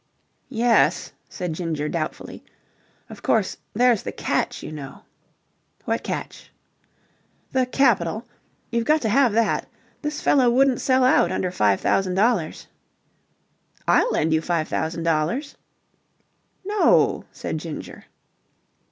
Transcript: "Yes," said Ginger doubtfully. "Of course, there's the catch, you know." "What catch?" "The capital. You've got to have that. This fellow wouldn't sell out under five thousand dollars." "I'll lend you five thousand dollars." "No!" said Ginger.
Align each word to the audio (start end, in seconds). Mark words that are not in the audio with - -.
"Yes," 0.49 1.11
said 1.29 1.53
Ginger 1.53 1.87
doubtfully. 1.87 2.43
"Of 3.07 3.21
course, 3.21 3.57
there's 3.75 4.01
the 4.01 4.11
catch, 4.11 4.63
you 4.63 4.71
know." 4.71 5.03
"What 5.85 6.01
catch?" 6.03 6.51
"The 7.51 7.67
capital. 7.67 8.25
You've 8.71 8.85
got 8.85 9.03
to 9.03 9.09
have 9.09 9.31
that. 9.33 9.67
This 10.01 10.19
fellow 10.19 10.49
wouldn't 10.49 10.81
sell 10.81 11.03
out 11.03 11.31
under 11.31 11.51
five 11.51 11.81
thousand 11.81 12.15
dollars." 12.15 12.65
"I'll 13.87 14.09
lend 14.09 14.33
you 14.33 14.41
five 14.41 14.67
thousand 14.67 15.03
dollars." 15.03 15.55
"No!" 16.65 17.25
said 17.31 17.59
Ginger. 17.59 18.05